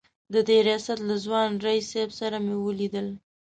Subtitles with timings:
[0.33, 3.07] د دې ریاست له ځوان رییس صیب سره مې ولیدل.